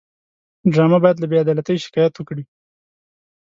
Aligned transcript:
ډرامه 0.73 0.97
باید 1.03 1.17
له 1.19 1.27
بېعدالتۍ 1.31 1.75
شکایت 1.85 2.13
وکړي 2.17 2.43